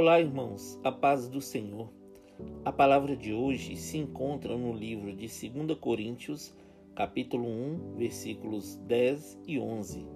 [0.00, 1.90] Olá, irmãos, a paz do Senhor.
[2.64, 6.54] A palavra de hoje se encontra no livro de 2 Coríntios,
[6.94, 10.06] capítulo 1, versículos 10 e 11.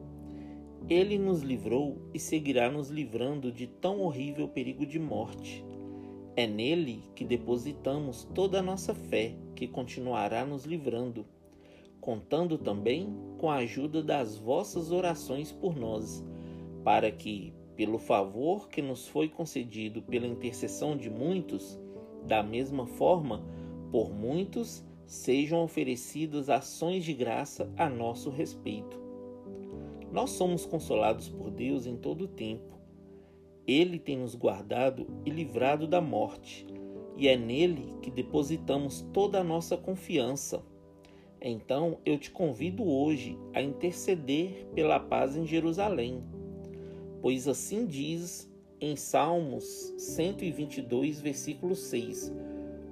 [0.89, 5.65] Ele nos livrou e seguirá nos livrando de tão horrível perigo de morte.
[6.37, 11.27] É nele que depositamos toda a nossa fé, que continuará nos livrando,
[12.01, 16.25] contando também com a ajuda das vossas orações por nós,
[16.85, 21.81] para que, pelo favor que nos foi concedido pela intercessão de muitos,
[22.27, 23.45] da mesma forma,
[23.91, 29.01] por muitos sejam oferecidas ações de graça a nosso respeito.
[30.11, 32.79] Nós somos consolados por Deus em todo o tempo.
[33.67, 36.67] Ele tem nos guardado e livrado da morte,
[37.17, 40.65] e é nele que depositamos toda a nossa confiança.
[41.41, 46.23] Então eu te convido hoje a interceder pela paz em Jerusalém
[47.23, 48.51] Pois assim diz
[48.81, 49.65] em Salmos
[49.97, 52.33] 122, versículo 6: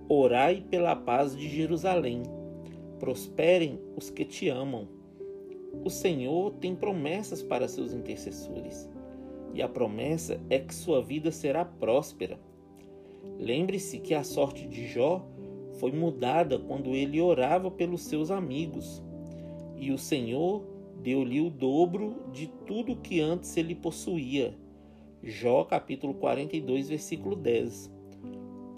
[0.08, 2.22] Orai pela paz de Jerusalém,
[3.00, 4.86] prosperem os que te amam.
[5.84, 8.88] O Senhor tem promessas para seus intercessores,
[9.52, 12.38] e a promessa é que sua vida será próspera.
[13.36, 15.26] Lembre-se que a sorte de Jó
[15.80, 19.02] foi mudada quando ele orava pelos seus amigos,
[19.76, 20.62] e o Senhor
[21.02, 24.54] deu-lhe o dobro de tudo que antes ele possuía.
[25.22, 27.90] Jó capítulo 42, versículo 10.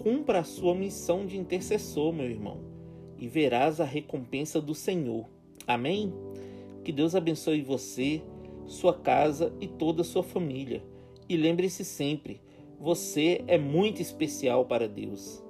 [0.01, 2.59] Cumpra a sua missão de intercessor, meu irmão,
[3.17, 5.29] e verás a recompensa do Senhor.
[5.65, 6.13] Amém?
[6.83, 8.21] Que Deus abençoe você,
[8.65, 10.83] sua casa e toda a sua família.
[11.29, 12.41] E lembre-se sempre,
[12.79, 15.41] você é muito especial para Deus.